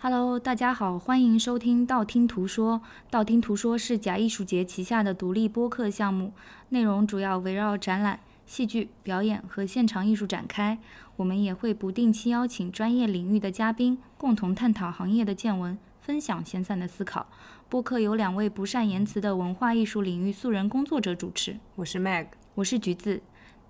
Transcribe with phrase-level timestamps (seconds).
[0.00, 2.80] Hello，大家好，欢迎收听道听途说。
[3.10, 6.32] 道听途说是假艺术节旗下的独立播客项目，
[6.68, 10.78] 内容主要围绕展览、戏剧表演和现场艺术展开。
[11.16, 17.26] 我们也会不定期邀请专业领域的嘉宾，共同探讨行业的见闻，分享闲散的思考。
[17.68, 21.58] 播客由两位不善言辞的文化艺术领域素人工作者主持。
[21.74, 23.20] 我是 Mag，我是橘子。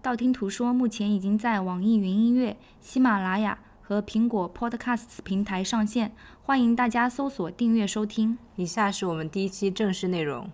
[0.03, 3.59] 道听途说目前已经在网易云音乐、喜马拉雅。
[3.89, 6.13] 和苹果 Podcasts 平台上线，
[6.43, 8.37] 欢迎大家搜索订阅收听。
[8.57, 10.51] 以下是我们第一期正式内容。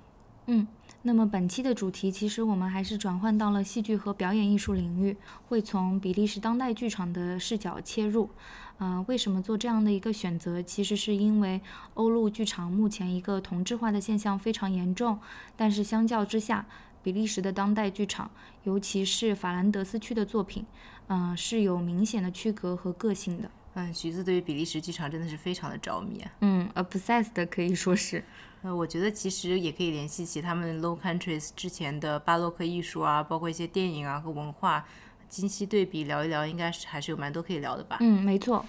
[0.47, 0.69] 嗯，
[1.03, 5.17] 那么本期的主题其实我们还是转换到了戏剧和表演艺术领域，
[5.49, 8.31] 会从比利时当代剧场的视角切入。
[8.79, 10.63] 啊，为什么做这样的一个选择？
[10.63, 11.61] 其实是因为
[11.95, 15.19] 欧陆剧场目前一个同质化的现象非常严重，
[15.57, 16.67] 但是相较之下，
[17.03, 18.31] 比利时的当代剧场，
[18.63, 20.65] 尤其是法兰德斯区的作品。
[21.09, 23.51] 嗯，是有明显的区隔和个性的。
[23.75, 26.25] 嗯，橘子对于比利时剧场真的是非常的着迷。
[26.41, 28.23] 嗯，obsessed 可以说是。
[28.63, 34.87] 呃，我觉得其实也可以联系起他们 Low Countries 之前的巴洛克艺术啊，包括一些电影啊和文化，
[35.29, 37.99] 今昔对比聊一聊，应该是还是有蛮多可以聊的吧。
[38.01, 38.65] 嗯，没错。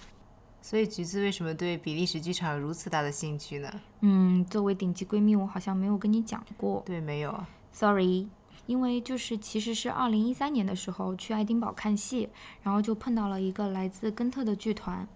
[0.61, 3.71] 所以橘子为什么对比利时剧场有如此大的兴趣呢？
[4.01, 6.81] 嗯，作为顶级闺蜜，我好像没有跟你讲过。
[6.85, 7.45] 对，没有。
[7.71, 8.27] Sorry。
[8.65, 12.29] 因为就是其实是二零一三年的时候去爱丁堡看戏，
[12.63, 15.07] 然后就碰到了一个来自根特的剧团，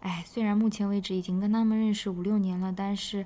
[0.00, 3.24] 哎，虽然目前为止已经跟他们认识五六年了，但是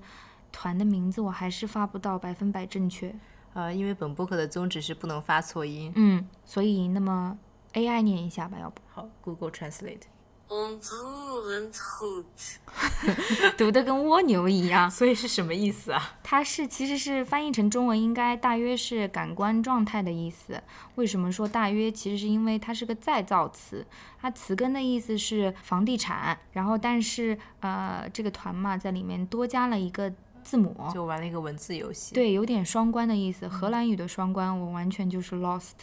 [0.52, 3.14] 团的名字我还是发不到百分百正确。
[3.54, 5.92] 呃，因为本播客的宗旨是不能发错音。
[5.96, 7.36] 嗯，所以那么
[7.72, 10.02] AI 念一下吧，要不好，Google Translate。
[13.56, 16.16] 读的跟蜗牛一样，所以是什么意思啊？
[16.24, 20.60] 它是其实是翻译成中文应该大约是感官状态的意思。
[20.96, 21.90] 为什么说大约？
[21.90, 23.86] 其实是因为它是个再造词，
[24.20, 30.12] 它词根的意思是房地产，然后但是呃这个团嘛在里面多加了一个。
[30.50, 33.46] 字母就玩了一个文字游戏，对，有点双关的意思。
[33.46, 35.74] 荷兰语的双关，我完全就是 lost，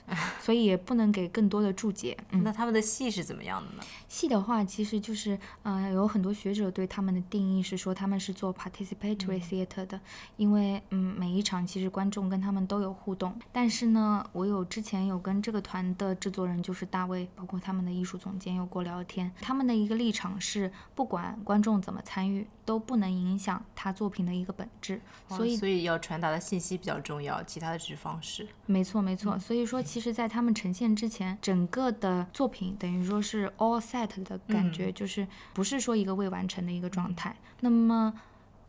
[0.41, 2.17] 所以也不能给更多的注解。
[2.31, 3.83] 那他们的戏是怎么样的呢？
[4.09, 9.97] 戏的话，其实就是，呃，有很多学者对他们的定义是说他们是做 participatory theater 的，
[10.35, 13.33] 因为，嗯，每一场其实观众跟他们都有互动。
[13.53, 24.53] 但是呢，我有之前有跟这个团的制作人就是大卫，包括他们的艺术总监有过聊天，他们的一个立场是，不管观众怎么参与，都不能影响他作品的一个。
[24.57, 28.47] 本质，所以所以要传达的信息比较重要，其他的只是方式。
[28.65, 37.35] 没错没错，所以说其实，在他们呈现之前，整个的作品等于说是 all set 的感觉，就是不是说一个未完成的一个状态。
[37.61, 38.13] 那么。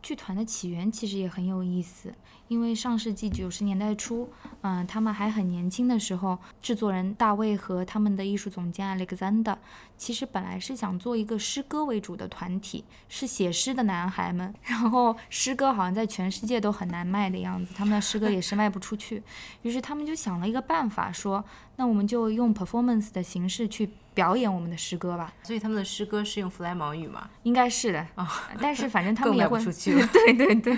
[0.00, 2.14] 剧团的起源其实也很有意思，
[2.48, 4.28] 因为上世纪九十年代初，
[4.62, 9.56] 嗯，他们还很年轻的时候，制作人大卫和他们的艺术总监 Alexander，
[9.97, 14.53] 其实本来是想做一个诗歌为主的团体，是写诗的男孩们。
[14.64, 19.22] 然后诗歌好像在全世界都很难卖的样子，他们的诗歌也是卖不出去。
[19.62, 21.44] 于是他们就想了一个办法，说，
[21.76, 23.91] 那我们就用 performance 的形式去。
[24.14, 27.31] 表演我们的诗歌吧，所以他们的诗歌是用弗莱芒语吗？
[27.44, 30.04] 应该是的啊，但是反正 他们也会，出去 了。
[30.08, 30.76] 对对对，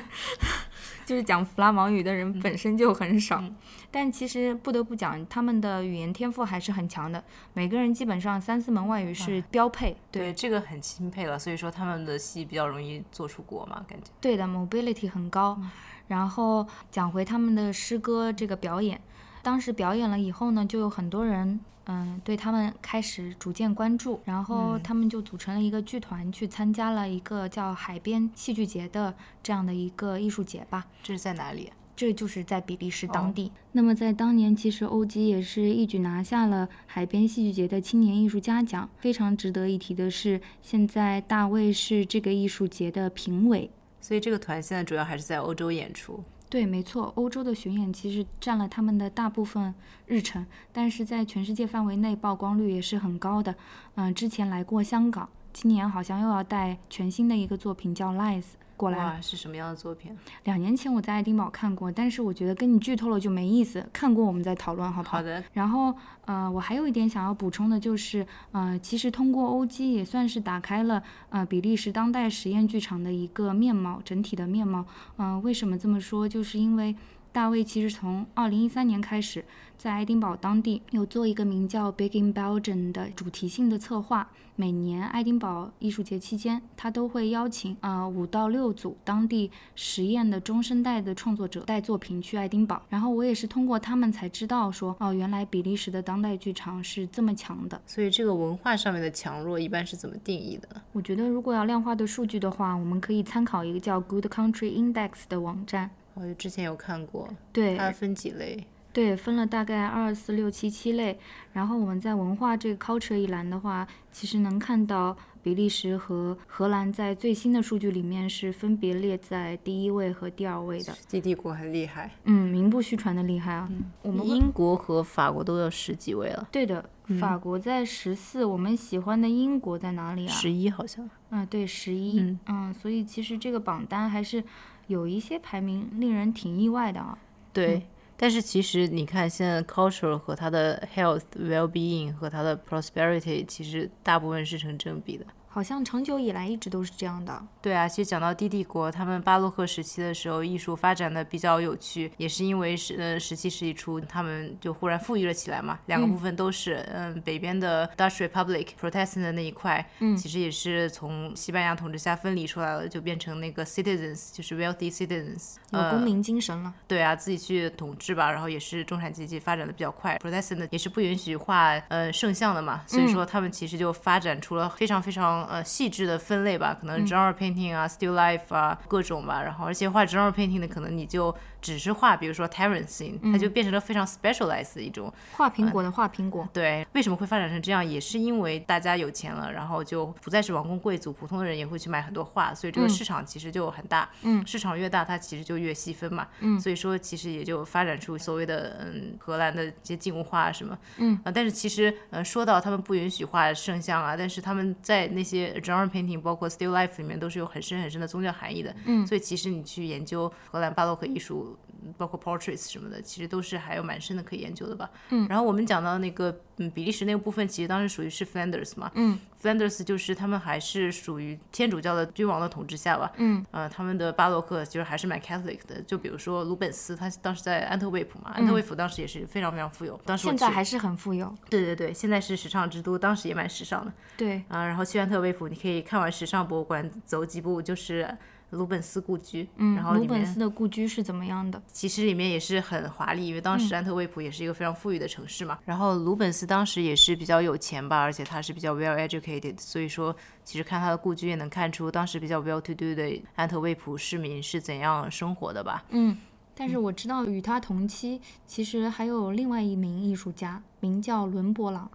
[1.05, 3.43] 就是讲弗拉芒语的人本身就很少，
[3.91, 9.97] 但其实不得不讲，他们的语言天赋还是很强的，每个人基本上三四门外语是标配。
[10.11, 14.11] 对，这个很钦佩了，所以说他们的戏比较容易做出国嘛，感觉。
[14.21, 15.61] 对的，mobility 很高。
[16.09, 19.01] 然后讲回他们的诗歌这个表演，
[19.43, 21.61] 当时表演了以后呢，就有很多人。
[21.87, 29.13] 嗯，对他们开始逐渐关注，然后他们就组成了一个剧团，去参加了一个叫海边戏剧节的
[29.43, 30.87] 这样的一个艺术节吧。
[31.03, 31.73] 这是在哪里？
[31.97, 33.51] 这就是在比利时当地。
[33.73, 38.89] 那么在当年，其实欧吉也是一举拿下了海边戏剧节的青年艺术家奖。
[38.99, 43.69] 非常值得一提的是，现在大卫是这个艺术节的评委。
[44.01, 46.23] 所以这个团现在主要还是在欧洲演出。
[46.51, 49.73] 对，没错，欧洲的巡演其实占了他们的大部分
[50.07, 53.55] 日程，但是在全世界范围内曝光率也是很高的。
[53.95, 58.43] 嗯，之前来过香港，今年好像又要带全新的一个作品叫《Lies》。
[58.77, 60.17] 过来是什么样的作品？
[60.45, 63.87] 两年前我在爱丁堡看过，但是我觉得跟你剧透了就没意思。
[63.93, 65.19] 看过我们再讨论，好不好？
[65.19, 65.45] 好的。
[65.53, 65.95] 然后
[66.25, 74.87] 呃，我还有一点想要补充的就是，呃，其实通过欧基也算是打开了呃比利时当代实验剧场的一个面貌，整体的面貌。
[75.19, 76.27] 嗯，为什么这么说？
[76.27, 76.97] 就是因为
[77.33, 79.45] 大卫其实从二零一三年开始，
[79.79, 84.29] 在爱丁堡当地有做一个名叫 Big in Belgium 的主题性的策划。
[84.57, 92.83] 每年爱丁堡艺术节期间，他都会邀请啊五到六组当地实验的中生代的创作者带作品去爱丁堡。
[92.91, 97.81] 然后我也是通过他们才知道说，哦，原来比利时的当代剧场是这么强的。
[97.87, 100.69] 所以这个文化上面的强弱一般是怎么定义的？
[100.93, 105.91] 我觉得如果要量化的数据的话，我们可以参考一个叫 Good Country Index 的网站。
[106.21, 108.67] 我之前有看过，对，它分几类？
[108.93, 111.19] 对，分了大概二四六七七类。
[111.53, 120.93] 然后我们在文化这个 culture 一栏的话，其实能看到比利时和荷兰在最新的数据里面是分别列在第一位和第二位的。
[121.09, 123.71] 地帝国很厉害，嗯，名不虚传的厉害啊。
[124.03, 126.49] 我们英国和法国都有十几位了。
[126.51, 126.85] 对的，
[127.21, 128.45] 法国在十四。
[128.45, 130.31] 我们喜欢的英国在哪里啊？
[130.33, 131.09] 十一好像。
[131.31, 132.37] 嗯，对，十一。
[132.47, 134.43] 嗯，所以其实这个榜单还是
[134.91, 137.17] 有一些排名令人挺意外的啊。
[137.53, 137.87] 对。
[138.17, 145.25] 但是其实你看，现在 culture 和它的 health well being 和它的 prosperity 其实大部分是成正比的。
[145.53, 147.43] 好像长久以来一直都是这样的。
[147.61, 155.81] 对啊，其实讲到低帝国，他们巴洛克时期的时候，艺术发展的比较有趣，也是因为是呃十七世纪初，他们就忽然富裕了起来嘛。
[155.87, 166.73] 两个部分都是，嗯，北边的 Dutch Republic Protestant 的那一块，嗯，其实也是从西班牙统治下分离出来了，就变成那个 citizens，就是 wealthy citizens，有公民精神了。
[166.87, 170.17] 对啊，自己去统治吧，然后也是中产阶级发展的比较快。
[170.19, 175.40] Protestant 也是不允许画呃圣像的嘛，所以说他们其实就发展出了非常非常。
[175.47, 179.43] 呃，细致的分类吧，可能 genre painting 啊，still life 啊，各种吧。
[179.43, 181.35] 然后，而且画 genre painting 的，可能你就。
[181.61, 186.49] 只是画，比如说 Terrancing，它就变成了非常 specialized 的一种画苹果的画苹果。
[186.53, 187.85] 对，为什么会发展成这样？
[187.85, 194.09] 也是因为大家有钱了，然后就不再是王公贵族，普通的人也会去买很多画，所以这个市场其实就很大。
[194.23, 196.27] 嗯，市场越大，它其实就越细分嘛。
[196.41, 200.79] 嗯，所以说其实也就发展出所谓的嗯荷兰的一些静物画什么。
[200.99, 208.75] 嗯啊，但是其实呃说到他们不允许画圣像啊，但是他们在那些 genre painting 包括 still life 里面都是有很深很深的宗教含义的。
[208.87, 211.50] 嗯，所以其实你去研究荷兰巴洛克艺术。
[211.97, 214.91] 包括 portraits 什么的，其实都是还有蛮深的可以研究的吧。
[215.11, 218.91] 嗯，然后我们讲到那个嗯比利时那个部分，其实当时属于是 Flanders 嘛。
[218.95, 223.13] 嗯，Flanders 就是他们还是属于天主教的君王的统治下吧。
[223.17, 225.81] 嗯，呃，他们的巴洛克就是还是蛮 Catholic 的。
[225.83, 229.99] 就比如说鲁本斯，他当时在安特卫普嘛，安特卫普当时也是非常非常富有。
[230.05, 231.35] 当时现在还是很富有。
[231.49, 233.93] 对对对，现在是时尚之都，当时也蛮时尚的。
[234.17, 234.43] 对。
[234.49, 238.17] 啊，然后去安特卫普，你可以看完时尚博物馆，走几步就是。
[238.51, 241.63] 鲁本斯故居，嗯，然后鲁本斯的故居是怎么样的？
[241.69, 245.59] 其实里面也是很华丽，因为当时安特卫普也是一个非常富裕的城市嘛。
[245.65, 250.15] 然后鲁本斯当时也是比较有钱吧，而且他是比较 well educated，所以说
[250.45, 255.85] 其实看他的故居也能看出当时比较 well to do 的安特卫普市民是怎样生活的吧。
[255.91, 256.17] 嗯，
[256.55, 261.89] 但是我知道与他同期其实还有另外一名艺术家，名叫伦勃朗，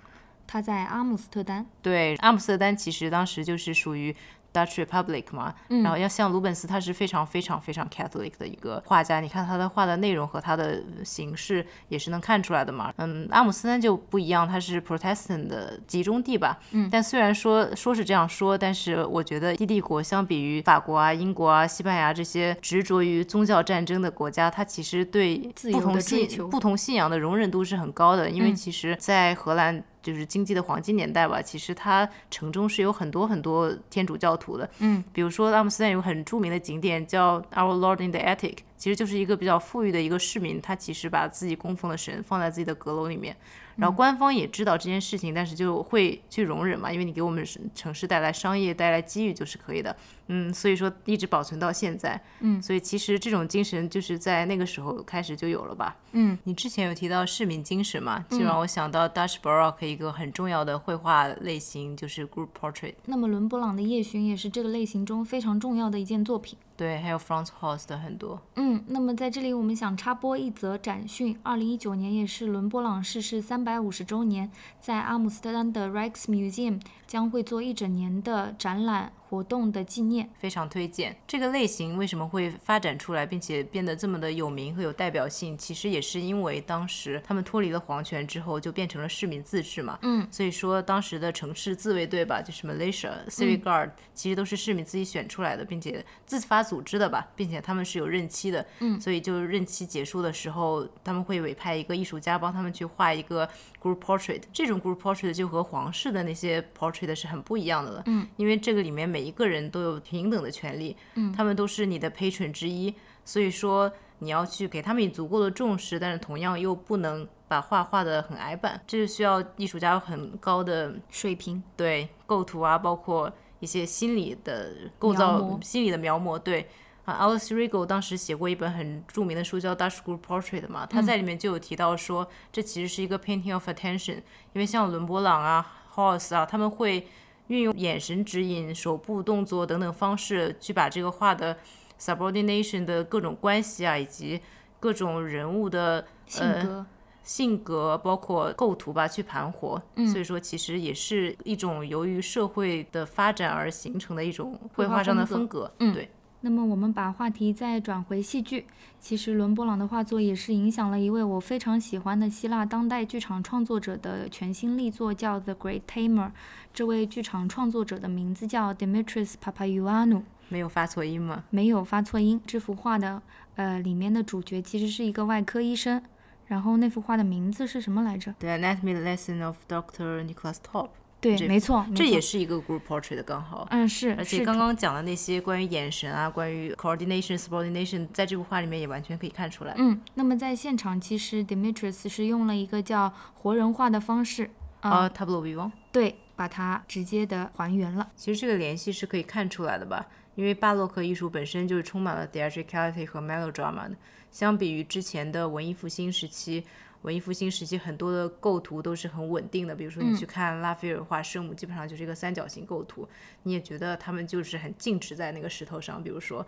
[0.47, 1.65] 他在阿姆斯特丹。
[1.81, 4.15] 对，阿姆斯特丹其实当时就是属于。
[4.55, 9.19] Dutch Republic 嘛，然后要像鲁本斯，他是非常非常非常 Catholic 的一个画家。
[9.19, 12.93] 你看他的画的内容和他的形式也是能看出来的嘛。
[12.97, 16.57] 嗯，阿姆斯特丹就不一样，它是 Protestant 的集中地吧。
[16.71, 25.37] 嗯，但虽然说说是这样说，但是我觉得帝国相比于法国啊、英国啊、西班牙这些执着于宗教战争的国家，它其实对
[25.71, 28.29] 不同信不同信仰的容忍度是很高的。
[28.29, 29.83] 因为其实，在荷兰。
[30.05, 43.35] 就是经济的黄金年代吧，其实它城中是有很多很多天主教徒的，嗯，比如说阿姆斯特丹有很著名的景点叫 Our Lord in the Attic，其实就是一个比较富裕的一个市民，他其实把自己供奉的神放在自己的阁楼里面。
[43.77, 49.95] 然后官方也知道这件事情，但是就会去容忍嘛，因为你给我们城市带来商业、带来机遇就是可以的，
[50.27, 62.95] 嗯，所以说一直保存到现在，嗯，所以其实这种精神就是在那个时候开始就有了吧，嗯，你之前有提到市民精神嘛，就让我想到 Dutch Baroque 一个很重要的绘画类型就是 Group Portrait。
[63.05, 66.57] 那么伦勃朗的夜巡也是这个类型中非常重要的一件作品。
[66.77, 68.41] 对，还有 front house 的很多。
[68.55, 79.13] 嗯，那么在这里我们想插播一则展讯，二零一九年也是伦勃朗逝世三百五十周年，在阿姆斯特丹的 Rijksmuseum 将会做一整年的展览。
[79.35, 81.13] 活动的纪念非常推荐。
[81.27, 85.57] 这个类型为什么会发展出来，并且变得这么的有名和有代表性？
[85.57, 89.99] 其实也是因为当时他们脱离了皇权之后，就变成了市民自治嘛。
[90.03, 98.65] 嗯，所以说当时的城市自卫队吧，就是 militia、civic guard，其实都是市民自己选出来的，并且自发组织的吧，并且他们是有任期的。
[98.79, 103.49] 嗯，所以就任期结束的时候，他们会委派一个艺术家帮他们去画一个
[103.85, 104.41] group portrait。
[104.51, 108.03] 这种 group portrait 就和皇室的那些 portrait 是很不一样的了。
[108.07, 112.91] 嗯，因为这个里面每一个人都有平等的权利，嗯，他们都是你的 patron 之一，
[113.23, 121.61] 所以说你要去给他们以足够的重视，但是同样又不能把画画的很矮板，这就需要艺术家有很高的水平。
[121.77, 126.39] 对构图啊，包括一些心理的构造、心理的描摹。
[126.39, 126.67] 对
[127.05, 134.17] 啊，Alice Rigo 当时写过一本很著名的书叫《Dutch School Portrait》嘛，他在里面就有提到说，这其实是一个 painting of attention，
[134.53, 137.07] 因为像伦勃朗啊、House 啊，他们会
[137.47, 141.57] 运用眼神指引、手部动作等等方式去把这个画的。
[141.97, 144.41] subordination 的各种关系啊，以及
[144.81, 146.85] 各种人物的性格、
[147.23, 149.81] 性格，包括构图吧，去盘活。
[150.11, 155.73] 所以说，其实也是一种由于社会的发展而形成的一种绘画上的风格。
[155.79, 156.09] 嗯，对。
[156.45, 158.67] 那么我们把话题再转回戏剧，
[158.99, 166.27] 其实伦勃朗的画作也是影响了一位我非常喜欢的希腊当代剧场创作者的全新力作，叫《The Great Tamer》。
[166.71, 170.21] 这位剧场创作者的名字叫 Dimitris Papaioannou。
[170.49, 171.45] 没有发错音吗？
[171.49, 172.39] 没有发错音。
[172.45, 173.19] 这幅画的
[173.55, 175.99] 呃里面的主角其实是一个外科医生。
[176.45, 180.89] 然后那幅画的名字是什么来着？The Anatomy Lesson of Doctor Nicholas Top。
[181.21, 183.67] 对，没错，这也是一个 group portrait 的刚好。
[183.71, 184.13] 嗯，是。
[184.15, 189.73] 而且刚刚讲的那些关于眼神啊，关于 coordination、subordination，在这幅画里面也完全可以看出来。
[189.77, 195.71] 嗯，那么在现场，其实 Dimitris 是用了一个叫活人画的方式啊，tableau vivant。
[195.91, 198.07] 对，把它直接的还原了。
[198.15, 200.05] 其实这个联系是可以看出来的吧？
[200.35, 203.95] 因为巴洛克艺术本身就是充满了 theatricality 和 melodrama 的，
[204.29, 206.63] 相比于之前的文艺复兴时期，
[207.05, 213.07] 文艺复兴时期很多的构图都是很稳定的，比如说你去看拉斐尔画圣母，基本上就是一个三角形构图，
[213.43, 216.01] 你也觉得他们就是很静止在那个石头上。
[216.01, 216.43] 比如说，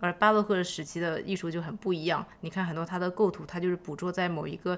[0.00, 4.76] 而巴洛克时期的艺术就很不一样，你看很多它的构图，它就是捕捉在某一个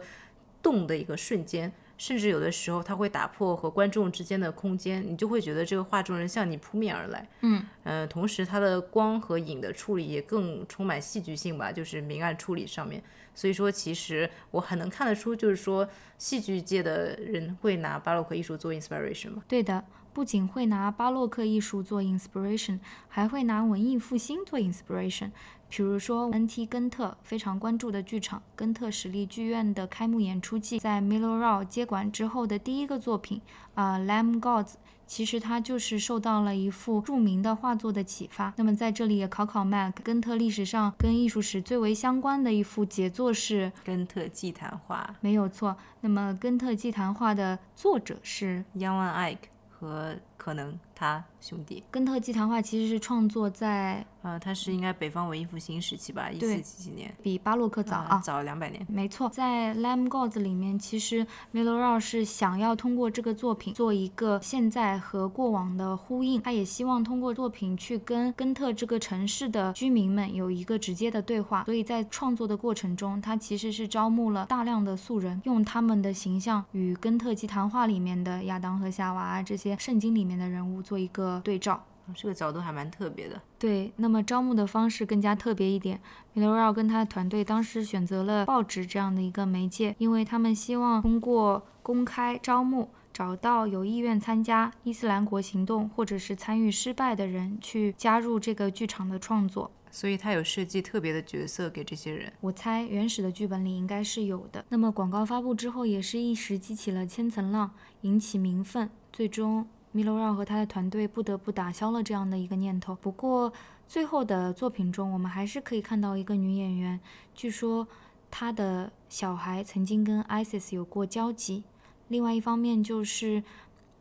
[0.62, 1.72] 动的一个瞬间。
[1.98, 7.28] 甚至有的时候，它会打破和观众之间的空间，你就会觉得这个画中人向你扑面而来。
[7.42, 13.00] 嗯，呃，同时它的光和影的处理也更充满戏剧性吧，就是明暗处理上面。
[13.34, 19.42] 所以说，其实我很能看得出，就是说戏剧界的人会拿巴洛克艺术做 inspiration 吗？
[19.48, 25.30] 对的，不仅会拿巴洛克艺术做 inspiration，还会拿文艺复兴做 inspiration。
[25.74, 26.66] 比如说，N.T.
[26.66, 33.40] 根特非常关注的剧场根特实力剧院的开幕演出季，在 Milo Rau 接管之后的第一个作品
[33.72, 34.66] 啊，《Lamb Gods》，
[35.14, 38.50] 其实他就是受到了一幅著名的画作的启发。
[38.56, 45.76] 那么在这里也考考 Mac，根特历史上跟艺术史最为相关的一幅杰作是《根特祭坛画》，没有错。
[46.00, 49.36] 那么《根特祭坛画》的作者是 Jan Eyck
[49.68, 51.84] 和可能他兄弟。
[51.88, 54.04] 根特祭坛画其实是创作在。
[54.22, 58.86] 呃，他是应该北方文艺复兴时期吧，一四几几年，比巴洛克早啊，早两百年。
[58.88, 71.64] 没错，在《Lamb Gods》里面，其实 Rau 是想要通过这个作品做一个现在和过往的呼应，他也希望通过作品去跟根特这个城市的居民们有一个直接的对话。
[71.64, 81.84] 所以在创作的过程中，他其实是招募了大量的素人，用他们的形象与根特祭坛画里面的亚当和夏娃这些圣经里面的人物做一个对照。
[82.16, 83.40] 这个角度还蛮特别的。
[83.58, 86.00] 对，那么招募的方式更加特别一点。
[86.32, 99.70] 米罗奥跟他的团队当时选择了报纸这样的一个媒介，因为他们希望通过公开招募，找到有意愿参加伊斯兰国行动或者是参与失败的人，去加入这个剧场的创作。
[99.90, 102.32] 所以他有设计特别的角色给这些人。
[102.40, 104.64] 我猜原始的剧本里应该是有的。
[104.70, 107.70] 那么广告发布之后，也是一时激起了千层浪，
[108.00, 109.66] 引起民愤，最终。
[109.92, 112.94] 米罗让和他的团队不得不打消了这样的一个念头。
[112.94, 113.52] 不过，
[113.86, 116.98] 最后的作品中，我们还是可以看到一个女演员，
[117.34, 117.86] 据说
[118.30, 121.62] 她的小孩曾经跟 ISIS 有过交集。
[122.08, 123.42] 另外一方面，就是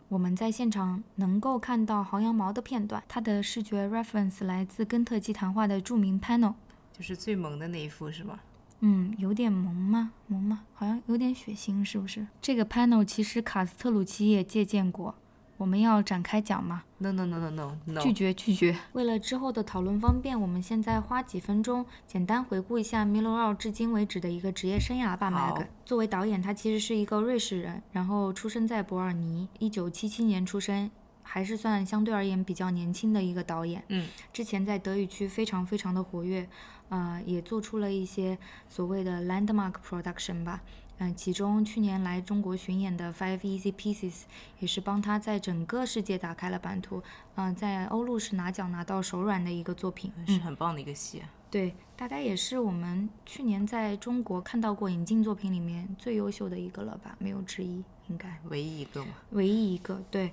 [0.07, 6.53] 我们在现场能够看到薅羊毛的片段，它的视觉 reference 来自根特基谈话的著名 panel，
[6.93, 8.39] 就是最萌的那一幅，是吗？
[8.79, 10.12] 嗯，有点萌吗？
[10.27, 10.63] 萌吗？
[10.74, 12.25] 好像有点血腥，是不是？
[12.41, 15.15] 这个 panel 其实卡斯特鲁奇也借鉴过。
[15.62, 18.75] 我们要展开讲吗？No no no no no no，拒绝拒绝。
[18.94, 25.30] 为了之后的讨论方便，我们现在花几分钟简单回顾一下米洛奥至今为止的一个职业生涯吧。
[25.30, 30.89] 麦克作为导演，他其实是一个瑞士人，然后出生在伯尔尼，一九七七年出生，
[31.22, 33.84] 还是算相对而言比较年轻的一个导演。
[33.89, 36.50] 嗯，之前在德语区非常非常的活跃，
[36.89, 38.36] 呃，也做出了一些
[38.68, 40.62] 所谓的 landmark production 吧。
[41.03, 44.22] 嗯，其中去年来中国巡演的 Five Easy Pieces
[44.60, 47.01] 也是帮他在整个世界打开了版图。
[47.34, 51.24] 嗯，在欧陆是拿奖拿到手软的一个作品，是很棒的一个戏。
[51.50, 59.12] 对，大概也是我们去年在中国看到过引进作品里面最优秀的一个了吧，没有之一，应该唯一一个嘛。
[59.31, 60.31] 唯一一个，对。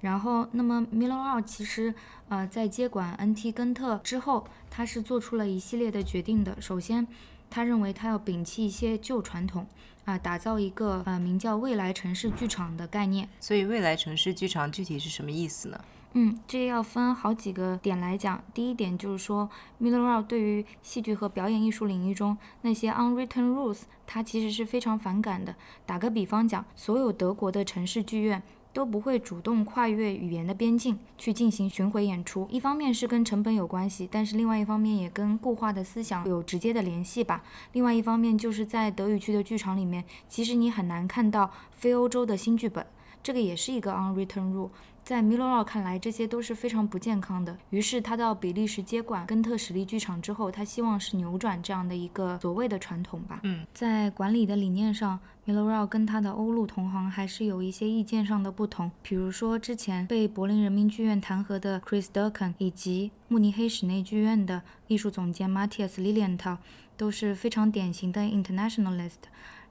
[0.00, 1.94] 然后，那么米洛奥其实
[2.28, 6.60] 呃在接管 NT 根特之后，他是做出了一系列的决定的。
[6.60, 7.06] 首先，
[7.48, 9.66] 他认为他要摒弃一些旧传统，
[10.04, 13.28] 啊，打造一个呃名叫未来城市剧场的概念。
[13.38, 15.80] 所以，未来城市剧场具体是什么意思呢？
[16.14, 18.42] 嗯，这要分好几个点来讲。
[18.52, 19.48] 第一点就是说
[19.80, 25.54] ，Miller 对于戏剧和表演艺术领域中那些 unwritten rules，他其实是非常反感的。
[25.86, 28.42] 打个比方讲，所有德国的城市剧院
[28.72, 32.46] 都不会主动跨越语言的边境去进行巡回演出。
[32.50, 37.42] 一方面是跟成本有关系，但是另外一方面也跟固化的思想有直接的联系吧。
[37.72, 42.86] 另外一方面就是在德语区的剧场里面，其实你很难看到非欧洲的新剧本，
[43.22, 44.70] 这个也是一个 unwritten rule。
[45.10, 47.58] 在 Miller 看来，这些都是非常不健康的。
[47.70, 53.40] 于是他到比利时接管根特实力剧场之后，他希望是扭转这样的一个所谓的传统吧。
[53.42, 58.88] 嗯，在管理的理念上，Miller 跟他的欧陆同行还是有一些意见上的不同。
[59.02, 66.58] 比如说，之前被柏林人民剧院弹劾的 Chris Durkin，以及慕尼黑室内剧院的艺术总监 Matthias Lilienthal，
[66.96, 69.26] 都是非常典型的 internationalist。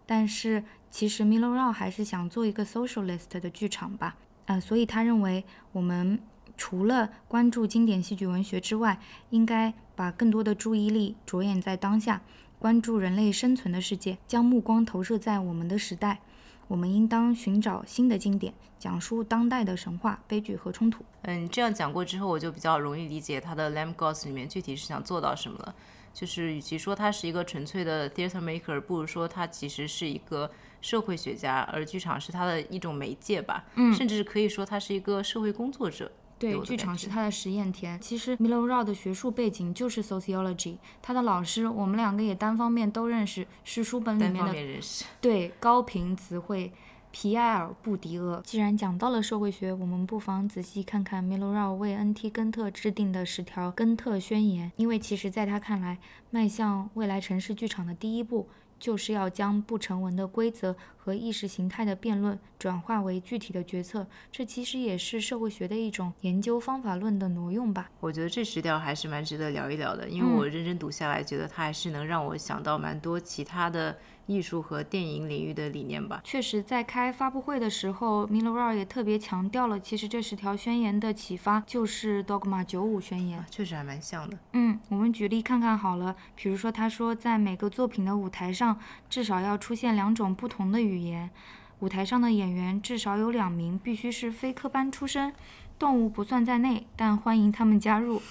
[0.05, 4.17] 但是其实 Miller 还是想做一个 socialist 的剧场吧。
[4.49, 6.19] 呃，所以他认为，我们
[6.57, 12.23] 除了关注经典戏剧文学之外，应该把更多的注意力着眼在当下，
[12.57, 16.21] 关注人类生存的世界，将目光投射在我们的时代。
[16.67, 21.05] 我们应当寻找新的经典，讲述当代的神话、悲剧和冲突。
[21.21, 25.75] 嗯，这样讲过之后，我就比较容易理解他的《Lamb Gods》里面具体是想做到什么了。
[26.11, 30.49] 就是，与其说他是一个纯粹的 theater maker，不如说他其实是一个。
[30.81, 36.11] 社会学家，而剧场是他的一种媒介吧，嗯，甚至可以说他是一个社会工作者。
[36.37, 37.99] 对，剧场是他的实验田。
[37.99, 44.79] 其实 Miller Rao 的学术背景就是 sociology，他的老师我们两个也单方面都认识，是书本里面的
[45.19, 46.71] 对高频词汇
[47.11, 48.41] 皮埃尔·布迪厄。
[48.45, 52.29] 既然讲到了社会学，我们不妨仔细看看 Miller Rao 为 N.T.
[52.29, 55.97] 根特制定的十条根特宣言，因为其实在他看来，
[56.29, 58.47] 迈向未来城市剧场的第一步。
[58.79, 67.91] 就是要将不成文的规则和意识形态的辩论转化为具体的决策，这其实也是社会学的一种研究方法论的挪用吧。
[67.99, 73.97] 我觉得这十条还是蛮值得聊一聊的，因为我认真读下来，觉得它还是能让我想到蛮多其他的。
[74.29, 76.21] 艺术和电影领域的理念吧。
[76.23, 84.37] 确实，在开发布会的时候 Rao 也特别强调了，其实这十条宣言的启发就是《Dogma 九五宣言》，确实还蛮像的。
[84.53, 86.15] 嗯，我们举例看看好了。
[86.35, 91.31] 比如说，他说，在每个作品的舞台上，至少要出现两种不同的语言。
[91.79, 95.33] 舞台上的演员至少有两名必须是非科班出身，
[95.79, 98.21] 动物不算在内，但欢迎他们加入。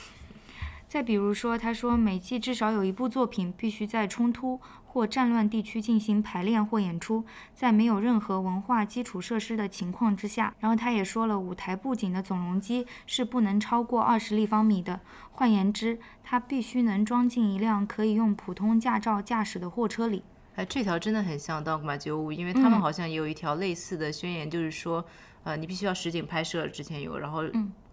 [0.87, 4.61] 再比如说，他说，每季至少有一部作品必须在冲突。
[4.91, 7.25] 或战乱地区进行排练或演出，
[7.55, 10.55] 在没有任何文化基础设施的情况之下。
[10.61, 14.99] 然后他也说了，舞台布景的总容积是不能超过二十立方米的。
[15.33, 20.25] 换言之，它必须能装进一辆可以用普通驾照驾驶的货车里。
[20.57, 25.05] 哎，这条真的很像《Dogma 九五》，因为他们好像也有一条类似的宣言，就是说，
[25.45, 27.45] 呃，你必须要实景拍摄，之前有，然后。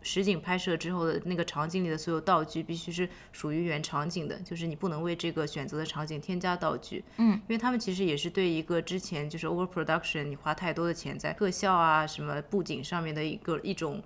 [0.05, 7.03] 实景拍摄之后的那个场景里的所有道具必须是属于原场景的，就是你不能为这个选择的场景添加道具。
[7.17, 14.03] 嗯，因为他们其实也是对一个之前就是 overproduction，你花太多的钱在特效啊什么布景上面的一个一种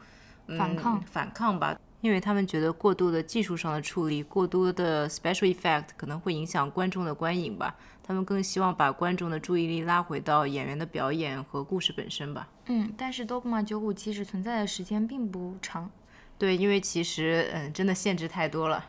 [0.57, 1.77] 反抗反抗吧。
[2.01, 7.75] 因为他们觉得过度的技术上的处理，过多的 special effect 可能会影响观众的观影吧。
[8.01, 12.47] 他们更希望把观众的注意力拉回到演员的表演和故事本身吧。
[12.65, 15.91] 嗯，但是 Dogma 九五其实存在的时间并不长。
[16.37, 18.85] 对，因为其实嗯，真的限制太多了。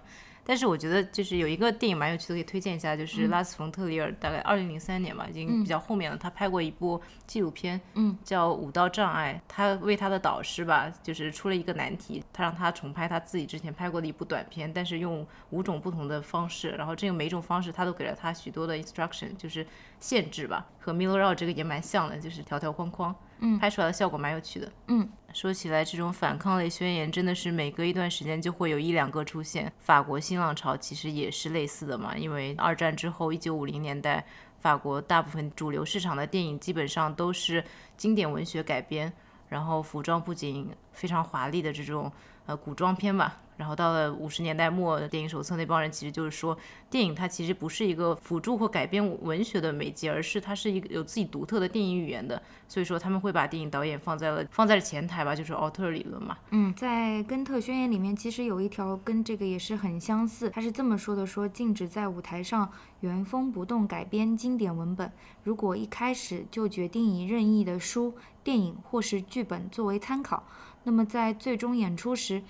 [0.50, 6.16] 但是我觉得就是有一个电影蛮有趣的，可以推荐一下，就是拉斯冯特里尔，大概二零零三年吧，已经比较后面了。
[6.16, 9.40] 他拍过一部纪录片，嗯，叫《五道障碍》。
[9.46, 19.64] 他为他的导师吧，就是出了一个难题，他让他重拍他自己之前拍过的一部短片，但是用五种不同的方式，然后这个每一种方式他都给了他许多的 instruction，就是
[20.00, 20.66] 限制吧。
[20.80, 23.14] 和 Miller Rao 这个也蛮像的，就是条条框框。
[23.40, 24.70] 嗯，拍出来的效果蛮有趣的。
[24.88, 29.72] 嗯，说起来，这种反抗类宣言真的是每隔一段时间就会有一两个出现。
[29.78, 34.24] 法国新浪潮其实也是类似的嘛，因为二战之后，一九五零年代，
[34.60, 37.64] 法国大部分主流市场的电影基本上都是
[37.96, 39.12] 经典文学改编，
[39.48, 42.12] 然后服装布景非常华丽的这种
[42.46, 43.40] 呃古装片吧。
[43.60, 46.56] 然后到了五十年代末，电影手册那帮人其实就是说，
[46.88, 52.42] 电影它其实不是一个辅助或改编文学的媒介，而是它是一个有自己独特的电影语言的。
[52.66, 56.38] 所以说他们会把电影导演放在了放在了前台吧，就是奥特理论嘛。
[56.52, 62.70] 嗯，在根特宣言里面，其实有一条跟这个也是很相似，他是这么说的：说禁止在舞台上
[63.00, 65.12] 原封不动改编经典文本。
[65.44, 70.44] 如果一开始就决定以任意的书、电影或是剧本作为参考，
[70.84, 72.42] 那么在最终演出时。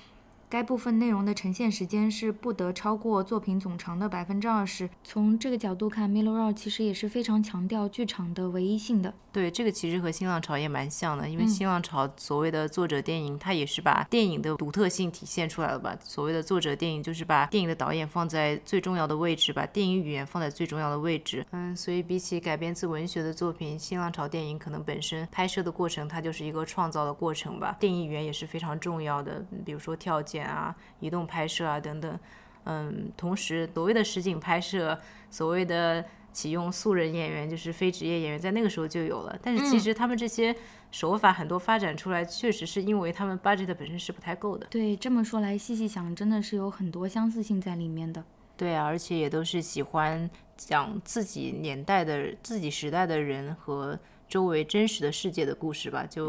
[0.51, 4.91] 该部分内容的呈现时间是不得超过作品总长的百分之二十。
[5.05, 9.15] 从这个角度看，Milo Rau 其实也是非常强调剧场的唯一性的。
[9.33, 15.97] 对，这个其实和新浪潮也蛮像的，因为新浪潮所谓的作者电影，它也是把电影的独特性体现出来了吧？
[16.03, 21.47] 所谓的作者电影，就是把电影的导演放在最重要的位置，把电影语言放在最重要的位置。
[21.53, 27.77] 嗯，所以比起改编自文学的作品，新浪潮电影可能本身拍摄的过程，它就是一个创造的过程吧。
[27.79, 32.19] 电影语言也是非常重要的，比如说跳剪啊、移动拍摄啊等等。
[32.64, 34.99] 嗯，同时所谓的实景拍摄，
[35.31, 36.05] 所谓的。
[36.33, 39.38] 启用素人演员，就是非职业演员，在那个时候就有了。
[39.43, 40.55] 但是其实他们这些
[40.90, 44.66] 手法很多发展出来，确实是因为他们 budget 本身是不太够的。
[44.71, 48.25] 对，这么说来细细想，真的是有很多相似性在里面的。
[48.57, 56.29] 对啊，而且也都是喜欢讲自己年代的、自己时代的人和周围真实的世界的故事吧，就。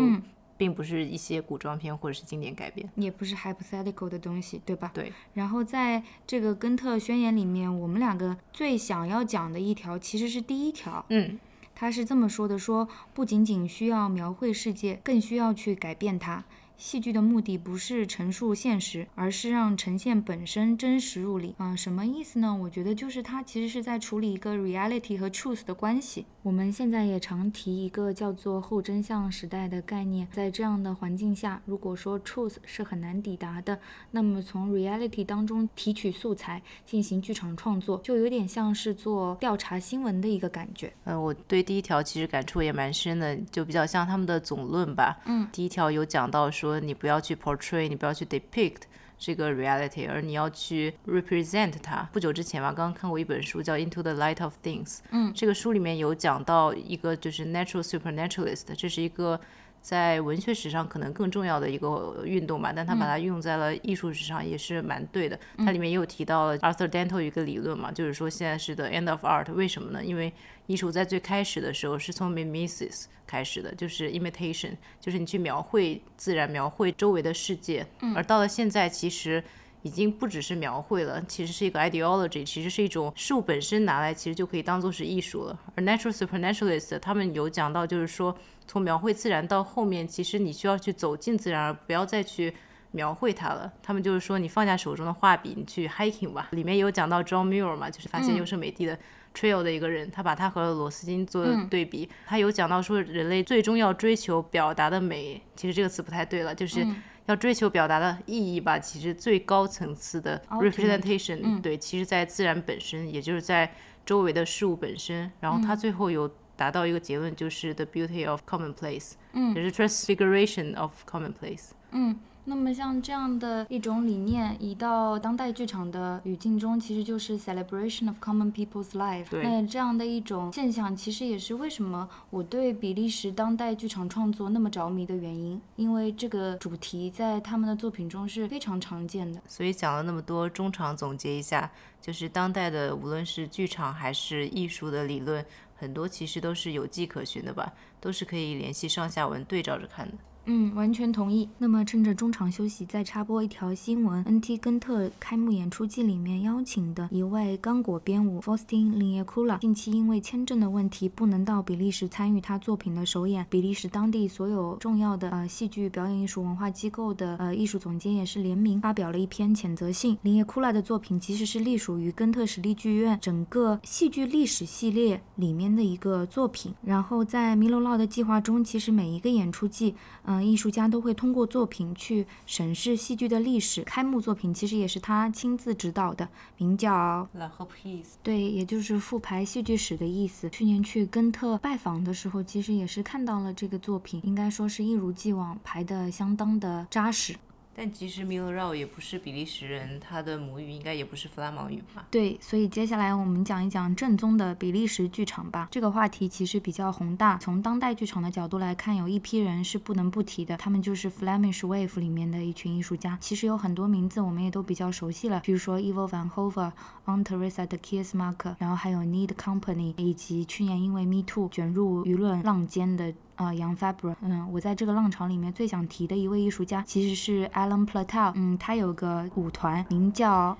[0.61, 4.91] 并不是一些古装片或者是经典改编，也不是 hypothetical 的东西，对吧？
[4.93, 5.11] 对。
[5.33, 11.03] 然后在这个根特宣言里面，我们两个最想要讲的一条其实是第一条。
[11.09, 11.39] 嗯，
[11.73, 16.45] 他是这么说的：说不仅仅需要描绘世界，更需要去改变它。
[16.81, 21.53] 戏剧的目的不是陈述现实，而是让呈现本身真实入理。
[21.59, 22.57] 啊，什么意思呢？
[22.59, 26.25] 我觉得就是它其实是在处理一个 reality 和 truth 的关系。
[26.41, 30.27] 我们现在也常提一个叫做后真相时代的概念。
[30.31, 40.91] 在这样的环境下，如果说 truth 是很难抵达的，那么从 reality 当中提取素材进行剧场创作，就有点像是做调查新闻的一个感觉。
[41.03, 45.19] 嗯，我对第一条其实感触也蛮深的，就比较像他们的总论吧。
[45.25, 46.70] 嗯，第一条有讲到说。
[46.79, 48.83] 你不要去 portray，你不要去 depict
[49.17, 52.09] 这个 reality，而你要去 represent 它。
[52.11, 59.39] 不久之前吧，刚刚看过一本书叫《Into the Light of Things》，嗯，这个书里面有讲到一个就是 natural supernaturalist，这是一个
[59.81, 65.37] 在文学史上可能更重要的一个运动吧，但他把它用在了艺术史上也是蛮对的。
[65.57, 70.03] 它里面也有提到了 Arthur Danto 一个理论嘛，就是说现在是 the end of art，为什么呢？
[70.05, 70.31] 因为
[70.67, 77.85] 艺术在最开始的时候是从 mimesis 开始的，就是 imitation，就是你去描绘自然，描绘周围的世界。
[78.15, 79.43] 而到了现在，其实
[79.81, 85.59] 已经不只是描绘了，其实是一个 ideology，其实是一种事物本身拿来其实就可以当做是艺术了。
[85.75, 88.37] 而 natural supernaturalist 他们有讲到，就是说
[88.71, 92.53] 从描绘自然到后面，其实你需要去走进自然，而不要再去
[92.91, 93.69] 描绘它了。
[93.83, 96.47] 他们就是说，你放下手中的画笔，你去 hiking 吧。
[96.51, 98.97] 里面有讲到 John Muir 嘛，就是发现优胜美地的。
[99.33, 106.85] Trail 的一个人，他把他和罗斯金做对比，他有讲到说，人类最终要追求表达的美，其实这个词不太对了，就是
[107.27, 108.77] 要追求表达的意义吧。
[108.77, 113.73] 其实最高层次的 representation，对，其实在自然本身，也就是在
[114.05, 115.31] 周围的事物本身。
[115.39, 116.29] 然后他最后有
[116.61, 121.69] 达到一个结论，就是 the beauty of commonplace，嗯也是 transfiguration of commonplace。
[121.89, 122.15] 嗯。
[122.43, 129.27] 那么像这样的一种理念移到当代剧场的语境中，其实就是 celebration of common people's life。
[129.43, 139.39] 那这样的一种现象，其实也是为什么我对比利时当代剧场创作那么着迷的原因，因为这个主题在他们的作品中是非常常见的。
[139.47, 141.71] 所以讲了那么多，中场总结一下，
[142.01, 145.45] 就是当代的无论是剧场还是艺术的理论，
[145.81, 150.13] 很多其实都是有迹可循的吧，都是可以联系上下文对照着看的。
[150.45, 151.47] 嗯，完全同意。
[151.59, 163.45] 那么趁着中场休息，再插播一条新闻：NT 根特开幕演出季里面邀请的一位刚果编舞 Faustin l i n k u l a 近期因为签证的问题不能到比利时参与他作品的首演。
[163.49, 170.17] 比利时当地所有重要的呃戏剧表演艺术文化机构的呃艺术总监也是联名发表了一篇谴责信。
[170.23, 176.73] 林耶库拉的作品其实是隶属于根特实力剧院整个戏剧历史系列里面的一个作品。
[176.83, 179.93] 然后在米罗洛的计划中，其实每一个演出季。
[180.31, 183.83] 嗯，艺术家都会通过作品去审视戏剧的历史。
[183.83, 190.49] 开幕作品其实也是他亲自指导的，名叫《La p e 对，也就是复排戏剧史的意思。
[190.49, 197.35] 去年去根特拜访的时候，其实也是看到了这个作品，应该说是一如既往排的相当的扎实。
[197.73, 202.05] 但其实米勒绕也不是比利时人，他的母语应该也不是弗拉芒语吧？
[202.11, 205.69] 对，所以接下来我们讲一讲正宗的比利时剧场吧。
[205.71, 213.17] 这个话题其实比较宏大，从当代剧场的角度来看，有一批人是不能不提的，他们就是 Flemish Wave 里面的一群艺术家。
[213.21, 216.71] 其实有很多名字我们也都比较熟悉了，比如说 Evo van Hove、
[217.05, 223.13] Aunt Teresa de Keersmaker，然后还有 Need Company，以及去年因为 Me Too 卷入舆论浪尖的。
[223.35, 230.57] 啊，杨 Fabre，嗯，我在这个浪潮里面最想提的一位艺术家其实是 Alan Platel，嗯，他有个舞团名叫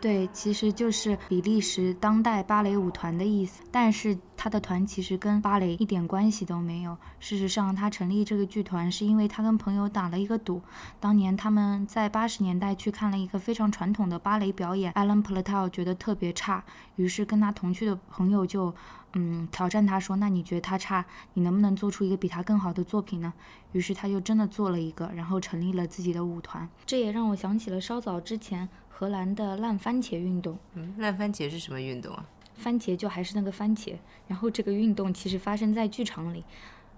[0.00, 3.62] 对，其实就是比利时当代芭蕾舞团的意思。
[3.72, 6.94] 但是他的团其实跟芭蕾一点关系都没有。
[7.18, 10.60] 事实上，他成立这个剧团是因为他跟朋友打了一个赌。
[11.00, 16.62] 当年他们在八十年代去看了一个非常传统的芭蕾表演，Alan p l a t o 觉得特别差，
[16.96, 18.74] 于是跟他同去的朋友就。
[19.16, 21.02] 嗯，挑战他说，那你觉得他差，
[21.34, 23.32] 你能不能做出一个比他更好的作品呢？
[23.72, 26.68] 于是他就真的做了一个，然后成立了自己的舞团。
[26.84, 30.58] 这也让我想起了稍早之前荷兰的烂番茄运动。
[30.74, 32.26] 嗯，烂番茄是什么运动啊？
[32.54, 33.94] 番茄就还是那个番茄，
[34.28, 36.44] 然后这个运动其实发生在剧场里。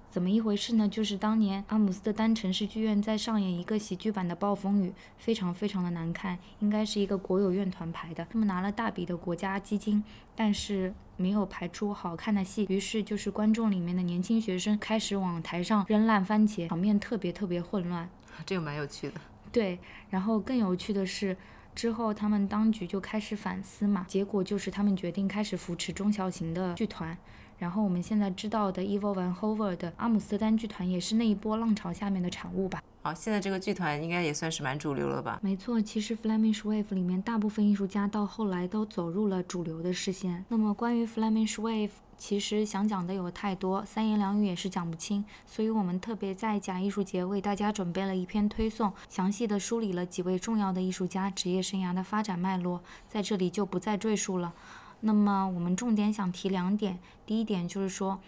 [0.08, 0.88] 怎么一回事呢？
[0.88, 4.88] 就是当年阿姆斯特丹城市剧院在上演一个喜剧版的《暴风雨》，
[5.18, 10.02] 非常非常的难看，应该是一个国有院团排的，他们拿了大笔的国家基金，
[10.34, 18.08] 但是没有排出好看的戏，于是就是观众里面的年轻学生开始往台上扔烂番茄，场面特别特别混乱。
[18.46, 19.20] 这个蛮有趣的。
[19.52, 21.36] 对，然后更有趣的是，
[21.76, 27.16] 之后他们当局就开始反思嘛，结果就是他们决定开始扶持中小型的剧团。
[27.58, 32.82] 然后我们现在知道的 Evil Van Hove 的阿姆斯特丹剧团也是那一波浪潮下面的产物吧？
[33.02, 35.38] 好，现在这个剧团应该也算是蛮主流了吧？
[35.42, 40.44] 没错，其实 Flemish Wave 里面大部分艺术家到后来都走入了主流的视线。
[40.48, 54.54] 那么关于 Flemish Wave，其实想讲的有太多，三言两语也是讲不清，所以我们特别在假艺术节为大家准备了一篇推送，详细的梳理了几位重要的艺术家职业生涯的发展脉络，在这里就不再赘述了。
[55.00, 58.18] 那么我们重点想提两点，第一点就是说，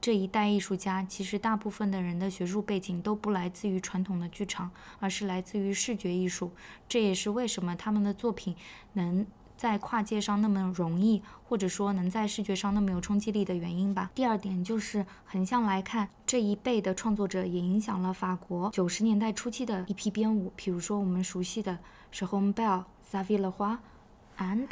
[0.00, 6.50] 这一代艺术家其实大部分的人的学术背景都不来自于传统的剧场，而是来自于视觉艺术，
[6.88, 8.56] 这也是为什么他们的作品
[8.94, 9.24] 能
[9.56, 14.10] 在跨界上那么容易，或者说能在视觉上那么有冲击力的原因吧。
[14.14, 21.78] 第二点就是横向来看，这一辈的创作者也影响了法国九十年代初期的一批编舞，比如说我们熟悉的
[22.12, 23.78] Jérôme Bell、Xavier Le Roy
[24.38, 24.68] and。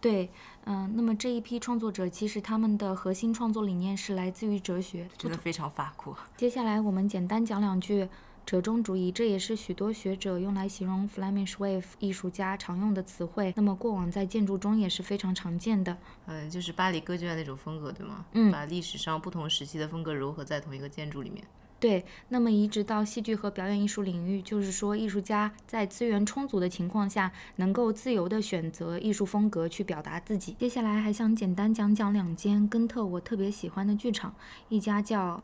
[0.00, 0.30] 对，
[0.66, 6.16] 嗯，那么这一批创作者其实他们的核心创作理念是来自于哲学，真的非常法国。
[6.36, 8.08] 接下来我们简单讲两句
[8.44, 13.52] 折中主义，这也是许多学者用来形容 Flemish Wave 艺术家常用的词汇。
[13.56, 18.24] 那么过往在建筑中也是非常常见的，嗯，就是巴黎歌剧院那种风格，对吗？
[18.32, 21.44] 嗯，把历史上不同时期的风格糅合在同一个建筑里面。
[21.78, 30.52] 对，那么移植到戏剧和表演艺术领域，就是说艺术家在资源充足的情况下，能够自由地选择艺术风格去表达自己。
[30.60, 34.32] 接下来还想简单讲讲两间根特我特别喜欢的剧场，
[34.68, 35.42] 一家叫，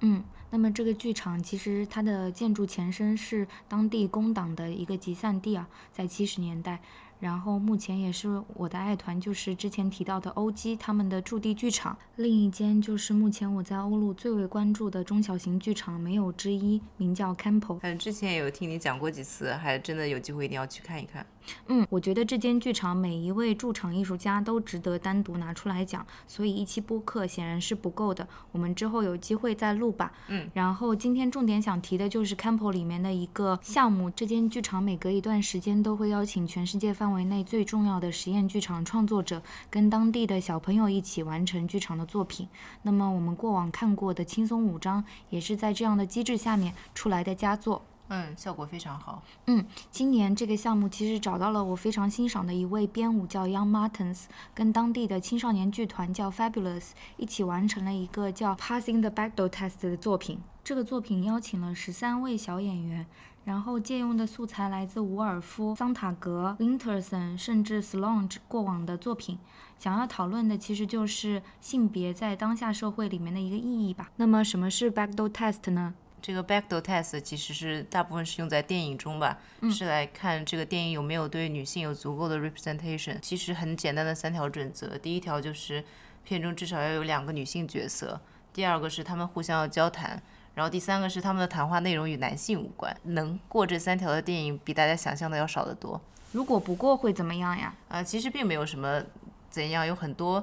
[0.00, 6.80] 嗯，那么这个剧场其实它的建筑前身是当地工党的一个集散地啊，在七十年代。
[7.18, 11.98] 然后目前也是我的爱团，就是之前提到的欧基他们的驻地剧场。
[12.14, 17.80] 另一间就是目前我在欧陆最为关注的中小型剧场，没有之一，名叫 Campo。
[17.82, 21.26] 嗯，之前也有听你讲过几次，还真的有机会一定要去看一看。
[21.68, 30.12] 嗯，我觉得这间剧场每一位驻场艺术家都值得单独拿出来讲，所以一期播客显然是不够的，我们之后有机会再录吧。
[30.28, 42.48] 嗯，然后今天重点想提的就是 Campo 里面的一个项目，这间剧场每隔一段时间都会邀请全世界范围内最重要的实验剧场创作者跟当地的小朋友一起完成剧场的作品。
[42.82, 47.82] 那么我们过往看过的轻松五章也是在这样的机制下面出来的佳作。
[48.08, 49.22] 嗯，效果非常好。
[49.46, 60.38] 嗯，今年这个项目其实找到了我非常欣赏的一位编舞，叫 Young Martins，跟当地的青少年剧团叫 Fabulous 一起完成了一个叫 Passing the Bechdel Test 的作品。
[60.62, 63.06] 这个作品邀请了十三位小演员，
[63.44, 69.38] 然后借用的素材来自伍尔夫、桑塔格、Winterson，甚至 Slonge 过往的作品。
[69.78, 74.10] 想要讨论的其实就是性别在当下社会里面的一个意义吧。
[74.16, 75.94] 那么什么是 Bechdel Test 呢？
[76.24, 79.38] 这个 Bechdel test 其实是大部分是用在电影中吧，
[79.70, 83.20] 是来看这个电影有没有对女性有足够的 representation。
[83.20, 85.84] 其实很简单的三条准则，第一条就是
[86.24, 88.18] 片中至少要有两个女性角色，
[88.54, 90.22] 第二个是她们互相要交谈，
[90.54, 92.96] 然后第三个是他们的谈话内容与男性无关。
[93.02, 96.00] 能过这三条的电影比大家想象的要少得多。
[96.32, 97.74] 如果不过会怎么样呀？
[97.88, 99.02] 啊，其实并没有什么
[99.50, 100.42] 怎样，有很多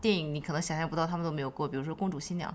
[0.00, 2.50] 电影你可能想象不到他们都没有过，比如说《公主新娘》。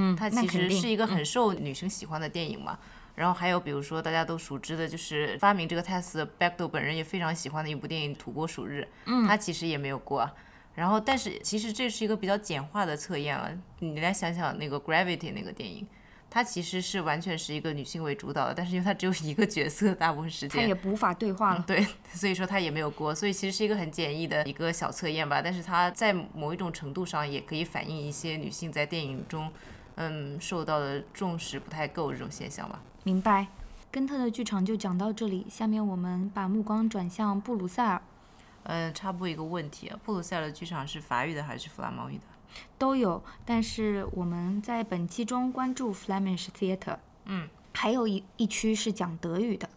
[0.00, 2.78] 嗯，它其实是一个很受女生喜欢的电影嘛。
[3.16, 10.30] 然后还有比如说大家都熟知的，就是发明这个 test Bechdel 本人也非常喜欢的一部电影《土拨鼠日》，嗯，他其实也没有过。
[10.76, 13.50] 然后但是其实这是一个比较简化的测验了。
[13.80, 15.84] 你来想想那个 Gravity 那个电影，
[16.30, 21.64] 它其实是完全是一个女性为主导的，但是因为它只有一个角色，大部分时间它也无法对话了。
[21.66, 21.84] 对，
[22.14, 23.12] 所以说它也没有过。
[23.12, 25.42] 所以其实是一个很简易的一个小测验吧。
[25.42, 29.50] 但是它在某一种程度上也可以反映一些女性在电影中。
[30.00, 32.80] 嗯，受到的重视不太够这种现象吧？
[33.02, 33.48] 明白。
[33.90, 38.00] 根特的剧场就讲到这里，下面我们把目光转向布鲁塞尔。
[38.62, 42.22] 嗯，插播一个问题啊，布鲁塞尔的剧场是法语的还是弗拉芒语的？
[42.78, 46.98] 都有，但是我们在本期中关注 Flemish Theatre。
[47.24, 49.68] 嗯，还有一一区是讲德语的。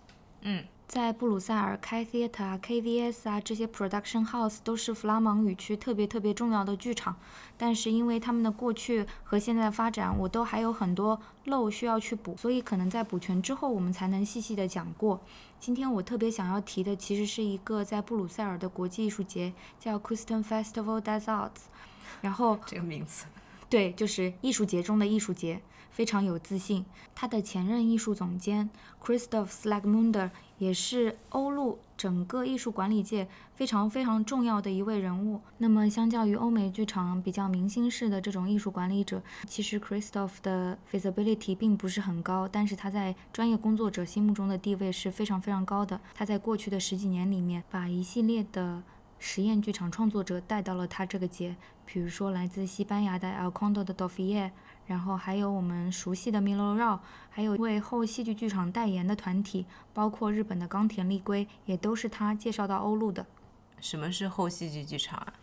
[0.42, 7.16] 嗯，在布鲁塞尔开 theatre 啊、KVS 啊这些 production house 都是弗拉芒语区特别特别重要的剧场，
[7.58, 15.22] 但是因为他们的过去和现在的发展，我都还有很多漏需要去补，所以可能在补全之后，我们才能细细的讲过。
[15.62, 21.70] 今天我特别想要提的，其实是一个在布鲁塞尔的国际艺术节，叫 Kusten Festival des Arts，
[22.20, 23.28] 然后这个名字，
[23.70, 25.62] 对，就是艺术节中的艺术节。
[25.92, 26.86] 非常有自信。
[27.14, 28.70] 他的前任艺术总监
[29.04, 35.42] Christoph Slagmunder 也是欧陆整个艺术管理界非常非常重要的一位人物。
[35.58, 46.00] 那么，相较于欧美剧场比较明星式的这种艺术管理者，其实 Christoph 的 visibility 并不是很高，但是他在专业工作者心目中的地位是非常非常高的。
[46.16, 48.82] 他在过去的十几年里面，把一系列的
[49.20, 54.50] 实验剧场创作者带到了他这个节，比如说来自西班牙的 El Condo 的 Dofie。
[54.92, 57.00] 然后还有我们熟悉的 Milo Rao，
[57.30, 63.26] 还有为后戏剧剧场代言的团体，包括日本的冈田立圭，也都是他介绍到欧陆的。
[63.80, 65.34] 什么是后戏剧剧场啊？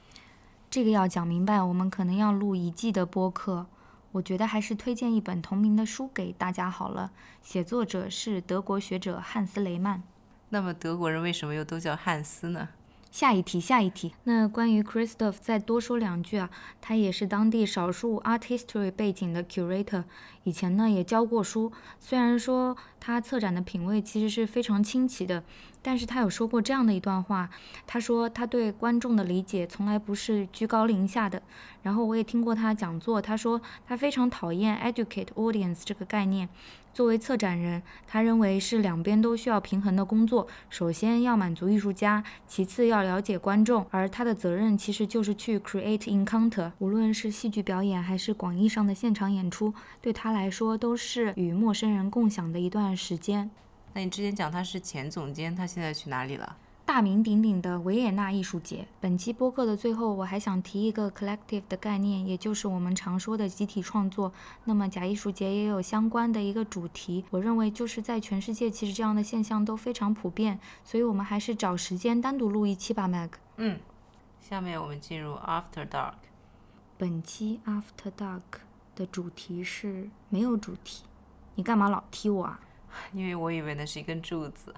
[0.69, 3.65] 这个要讲明白，我们可能要录一季的播客。
[4.13, 7.11] 我觉得还是推荐一本同名的书给大家好了。
[7.41, 10.03] 写作者是德国学者汉斯雷曼。
[10.51, 12.69] 那么德国人为什么又都叫汉斯呢？
[13.11, 14.15] 下一题，下一题。
[14.25, 20.05] 那关于 Christophe 再多说两句啊，他也是当地少数 art history 背景的 curator，
[20.49, 21.71] 以前呢也教过书。
[22.01, 25.45] 虽然说他策展的品味其实是非常清奇的，
[25.83, 27.51] 但是他有说过这样的一段话，
[27.87, 31.43] 他说他对观众的理解从来不是居高临下的。
[31.83, 36.49] 然后我也听过他讲座，他说他非常讨厌 educate audience 这个概念。
[36.93, 40.49] 作为策展人，他认为是两边都需要平衡的工作。
[40.69, 43.87] 首先要满足艺术家，其次要了解观众。
[43.91, 46.73] 而他的责任其实就是去 create encounter。
[46.79, 53.51] 无论是戏剧表演还是广义上的现场演出，对他来说都是与陌生人共享的一段时间。
[53.95, 56.59] 那你之前讲他是前总监，他现在去哪里了？
[56.85, 58.87] 大名鼎鼎的维也纳艺术节。
[58.99, 64.33] 本期播客的最后，我还想提一个 collective 的概念，也就是我们常说的集体创作。
[64.65, 70.59] 那么假艺术节也有相关的一个主题，我认为就是在全世界，其实这样的现象都非常普遍。
[70.83, 73.31] 所以我们还是找时间单独录一期吧，Mag。
[73.57, 73.79] 嗯，
[74.41, 76.15] 下面我们进入 After Dark。
[76.97, 78.63] 本期 After Dark
[78.99, 81.05] 的主题是没有主题，
[81.55, 82.59] 你干嘛老踢我啊？
[83.13, 84.75] 因为我以为那是一根柱子。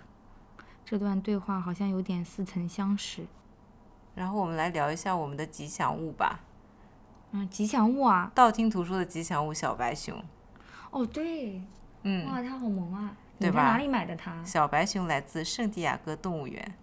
[0.85, 3.27] 这段对话好像有点似曾相识，
[4.15, 6.41] 然后我们来聊一下我们的吉祥物吧。
[7.31, 10.23] 嗯，吉祥物啊，道听途说的吉祥物小白熊。
[10.91, 11.63] 哦，对，
[12.03, 13.17] 嗯，哇，它好萌啊！
[13.39, 13.63] 对吧？
[13.63, 14.45] 哪里买的它？
[14.45, 16.75] 小白熊来自圣地亚哥动物园，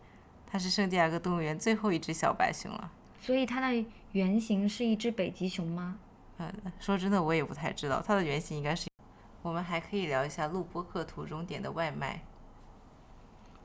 [0.47, 2.89] 它是圣地亚哥动物园最后一只小白熊了。
[3.21, 6.00] 所以它的原型是一只北极熊吗？
[6.39, 8.88] 嗯，说真的，我也不太知道，它的原型应该是。
[9.41, 12.21] 我们还可以聊一下录播课途中点的外卖。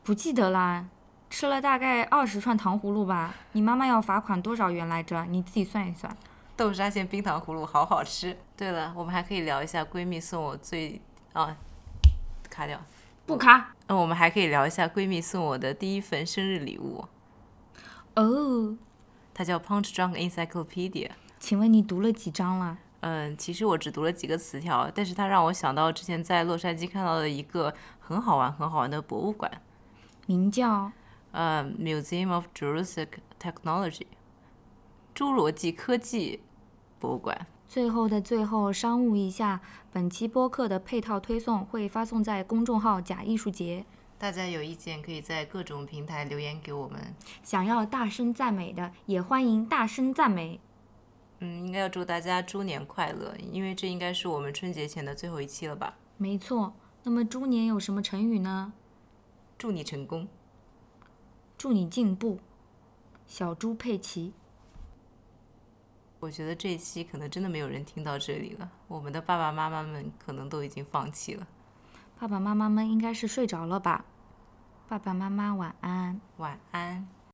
[0.04, 0.86] 不记得啦，
[1.28, 3.34] 吃了大概二十串糖葫芦吧。
[3.52, 5.24] 你妈妈要罚款多少元来着？
[5.26, 6.16] 你自己算一算。
[6.56, 8.38] 豆沙馅冰糖葫芦好好吃。
[8.56, 11.00] 对了，我们还可以聊一下闺蜜送我最
[11.32, 11.56] 啊，
[12.48, 12.80] 卡掉。
[13.26, 13.74] 不卡。
[13.86, 17.04] 那我们还可以聊一下闺蜜送我的第一份生日礼物。
[18.14, 18.76] 哦。
[19.34, 21.10] 它叫 Punch Drunk Encyclopedia。
[21.42, 22.78] 请问你读了几章了？
[23.00, 29.50] 嗯，其实我只读了几个词条，但是它让我想到之前在洛杉矶看到的一个很好玩、很好玩的博物馆。
[30.26, 30.92] 名叫
[31.32, 33.08] 呃 Museum of Jurassic
[33.40, 34.06] Technology，
[35.16, 36.40] 侏罗纪科技
[37.00, 37.44] 博物馆。
[37.66, 39.60] 最后的最后，商务一下，
[39.92, 43.84] 本期播客的配套推送会发送在公众号“假艺术节”。
[44.16, 47.12] 大家有意见可以在各种平台留言给我们。
[47.42, 50.60] 想要大声赞美的，也欢迎大声赞美。
[51.44, 55.96] 嗯，应该要祝大家猪年快乐，因为这应该是我们春节前的最后一期了吧？
[56.16, 56.72] 没错。
[57.02, 58.72] 那么猪年有什么成语呢？
[59.58, 60.28] 祝你成功，
[61.58, 62.38] 祝你进步，
[63.26, 64.32] 小猪佩奇。
[66.20, 71.48] 我觉得这一期可能真的没有人听到这里了，我们的爸爸妈妈们可能都已经放弃了。
[72.20, 74.04] 爸爸妈妈们应该是睡着了吧？
[74.86, 77.08] 爸爸妈妈晚安，晚安。